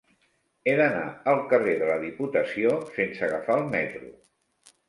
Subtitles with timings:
[0.69, 1.03] He d'anar
[1.33, 4.13] al carrer de la Diputació sense agafar el metro.